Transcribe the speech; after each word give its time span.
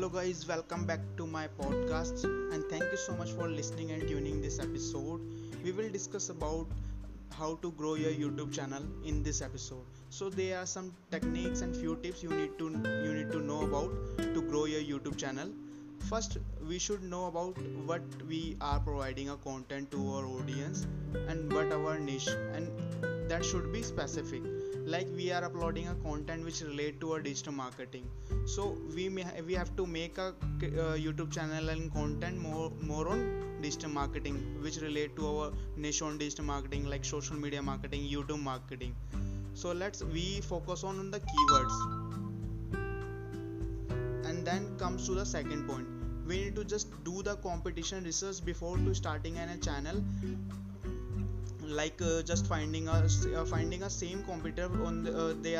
guys, 0.00 0.48
welcome 0.48 0.86
back 0.86 1.00
to 1.18 1.26
my 1.26 1.46
podcast 1.60 2.24
and 2.24 2.64
thank 2.70 2.82
you 2.82 2.96
so 2.96 3.12
much 3.12 3.30
for 3.32 3.46
listening 3.46 3.90
and 3.90 4.08
tuning 4.08 4.40
this 4.40 4.58
episode. 4.58 5.20
We 5.62 5.70
will 5.70 5.90
discuss 5.90 6.30
about 6.30 6.66
how 7.38 7.56
to 7.56 7.70
grow 7.72 7.94
your 7.94 8.10
YouTube 8.10 8.54
channel 8.54 8.82
in 9.04 9.22
this 9.22 9.42
episode. 9.42 9.84
So 10.08 10.30
there 10.30 10.58
are 10.58 10.64
some 10.64 10.94
techniques 11.10 11.60
and 11.60 11.76
few 11.76 11.96
tips 11.96 12.22
you 12.22 12.30
need 12.30 12.58
to 12.58 12.70
you 13.04 13.12
need 13.12 13.32
to 13.32 13.40
know 13.40 13.64
about 13.64 13.92
to 14.16 14.40
grow 14.40 14.64
your 14.64 14.80
YouTube 14.80 15.18
channel. 15.18 15.50
First, 16.08 16.38
we 16.66 16.78
should 16.78 17.02
know 17.02 17.26
about 17.26 17.58
what 17.84 18.02
we 18.26 18.56
are 18.62 18.80
providing 18.80 19.28
a 19.28 19.36
content 19.36 19.90
to 19.90 19.98
our 20.14 20.24
audience 20.24 20.86
and 21.28 21.52
what 21.52 21.70
our 21.70 21.98
niche 21.98 22.28
and 22.54 23.28
that 23.28 23.44
should 23.44 23.70
be 23.70 23.82
specific 23.82 24.42
like 24.84 25.06
we 25.16 25.30
are 25.32 25.44
uploading 25.44 25.88
a 25.88 25.94
content 25.96 26.44
which 26.44 26.60
relate 26.60 27.00
to 27.00 27.12
our 27.12 27.20
digital 27.20 27.52
marketing. 27.52 28.08
So 28.46 28.76
we 28.94 29.08
may 29.08 29.24
we 29.46 29.54
have 29.54 29.74
to 29.76 29.86
make 29.86 30.18
a 30.18 30.28
uh, 30.28 30.96
youtube 31.04 31.32
channel 31.32 31.68
and 31.68 31.92
content 31.92 32.38
more 32.38 32.72
more 32.80 33.08
on 33.08 33.58
digital 33.60 33.90
marketing 33.90 34.38
which 34.60 34.78
relate 34.78 35.14
to 35.16 35.26
our 35.28 35.52
niche 35.76 36.02
on 36.02 36.18
digital 36.18 36.44
marketing 36.44 36.86
like 36.86 37.04
social 37.04 37.36
media 37.36 37.62
marketing 37.62 38.08
youtube 38.14 38.42
marketing. 38.42 38.94
So 39.54 39.72
let's 39.72 40.02
we 40.02 40.40
focus 40.40 40.82
on, 40.82 41.10
the 41.10 41.20
keywords. 41.20 41.76
And 44.24 44.46
then 44.46 44.76
comes 44.78 45.06
to 45.06 45.14
the 45.14 45.26
second 45.26 45.68
point. 45.68 45.86
We 46.26 46.44
need 46.44 46.56
to 46.56 46.64
just 46.64 47.04
do 47.04 47.22
the 47.22 47.36
competition 47.36 48.04
research 48.04 48.44
before 48.44 48.76
to 48.78 48.94
starting 48.94 49.36
a 49.38 49.56
channel 49.58 50.02
like 51.62 52.00
uh, 52.02 52.22
just 52.22 52.46
finding 52.46 52.88
a 52.88 53.06
uh, 53.36 53.44
finding 53.44 53.82
a 53.82 53.90
same 53.90 54.22
competitor 54.24 54.84
on 54.84 55.04
the, 55.04 55.16
uh, 55.16 55.34
they 55.40 55.56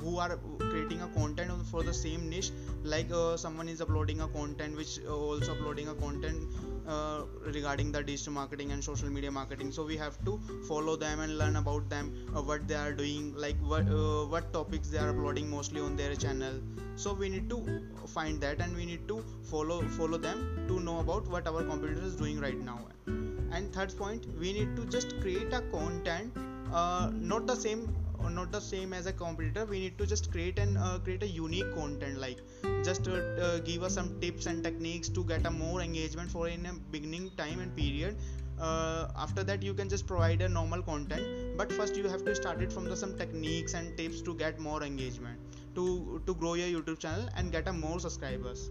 who 0.00 0.18
are 0.18 0.38
creating 0.58 1.02
a 1.02 1.08
content 1.08 1.66
for 1.70 1.82
the 1.82 1.94
same 1.94 2.28
niche 2.28 2.50
like 2.82 3.10
uh, 3.12 3.36
someone 3.36 3.68
is 3.68 3.80
uploading 3.80 4.20
a 4.20 4.28
content 4.28 4.76
which 4.76 4.98
uh, 5.06 5.14
also 5.14 5.52
uploading 5.52 5.88
a 5.88 5.94
content 5.94 6.42
uh, 6.86 7.22
regarding 7.44 7.92
the 7.92 8.02
digital 8.02 8.32
marketing 8.32 8.72
and 8.72 8.82
social 8.82 9.10
media 9.10 9.30
marketing. 9.30 9.70
So 9.72 9.84
we 9.84 9.96
have 9.96 10.22
to 10.24 10.40
follow 10.66 10.96
them 10.96 11.20
and 11.20 11.38
learn 11.38 11.56
about 11.56 11.88
them 11.90 12.12
uh, 12.34 12.42
what 12.42 12.66
they 12.66 12.74
are 12.74 12.92
doing 12.92 13.34
like 13.36 13.56
what 13.60 13.88
uh, 13.88 14.24
what 14.26 14.52
topics 14.52 14.88
they 14.88 14.98
are 14.98 15.10
uploading 15.10 15.50
mostly 15.50 15.80
on 15.80 15.96
their 15.96 16.14
channel. 16.14 16.60
So 16.96 17.12
we 17.12 17.28
need 17.28 17.48
to 17.50 17.82
find 18.06 18.40
that 18.40 18.60
and 18.60 18.74
we 18.74 18.86
need 18.86 19.06
to 19.08 19.24
follow 19.42 19.82
follow 20.00 20.18
them 20.18 20.66
to 20.68 20.80
know 20.80 21.00
about 21.00 21.28
what 21.28 21.46
our 21.46 21.62
competitor 21.62 22.02
is 22.02 22.16
doing 22.16 22.40
right 22.40 22.58
now. 22.58 22.78
And 23.06 23.72
third 23.72 23.96
point 23.96 24.26
we 24.38 24.52
need 24.52 24.76
to 24.76 24.84
just 24.86 25.20
create 25.20 25.52
a 25.52 25.62
content 25.72 26.32
uh, 26.72 27.10
not 27.14 27.46
the 27.46 27.56
same 27.56 27.88
not 28.30 28.52
the 28.52 28.60
same 28.60 28.92
as 28.92 29.06
a 29.06 29.12
competitor 29.12 29.64
we 29.64 29.80
need 29.80 29.98
to 29.98 30.06
just 30.06 30.30
create 30.32 30.58
and 30.58 30.78
uh, 30.78 30.98
create 30.98 31.22
a 31.22 31.26
unique 31.26 31.74
content 31.74 32.18
like 32.18 32.38
just 32.82 33.08
uh, 33.08 33.12
uh, 33.12 33.58
give 33.58 33.82
us 33.82 33.94
some 33.94 34.20
tips 34.20 34.46
and 34.46 34.62
techniques 34.62 35.08
to 35.08 35.24
get 35.24 35.46
a 35.46 35.50
more 35.50 35.80
engagement 35.80 36.30
for 36.30 36.48
in 36.48 36.66
a 36.66 36.72
beginning 36.90 37.30
time 37.36 37.60
and 37.60 37.74
period. 37.76 38.16
Uh, 38.60 39.06
after 39.16 39.44
that 39.44 39.62
you 39.62 39.72
can 39.72 39.88
just 39.88 40.04
provide 40.04 40.42
a 40.42 40.48
normal 40.48 40.82
content 40.82 41.56
but 41.56 41.70
first 41.70 41.94
you 41.94 42.08
have 42.08 42.24
to 42.24 42.34
start 42.34 42.60
it 42.60 42.72
from 42.72 42.86
the 42.86 42.96
some 42.96 43.16
techniques 43.16 43.74
and 43.74 43.96
tips 43.96 44.20
to 44.20 44.34
get 44.34 44.58
more 44.58 44.82
engagement 44.82 45.38
to 45.76 46.20
to 46.26 46.34
grow 46.34 46.54
your 46.54 46.66
youtube 46.66 46.98
channel 46.98 47.28
and 47.36 47.52
get 47.52 47.68
a 47.68 47.72
more 47.72 48.00
subscribers. 48.00 48.70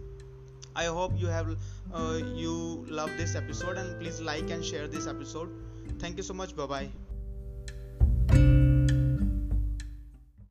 I 0.76 0.84
hope 0.84 1.12
you 1.16 1.26
have 1.28 1.56
uh, 1.94 2.20
you 2.34 2.84
love 2.86 3.10
this 3.16 3.34
episode 3.34 3.78
and 3.78 3.98
please 3.98 4.20
like 4.20 4.50
and 4.50 4.62
share 4.62 4.86
this 4.86 5.06
episode. 5.06 5.48
Thank 5.98 6.18
you 6.18 6.22
so 6.22 6.34
much. 6.34 6.54
Bye 6.54 6.66
bye 6.66 7.07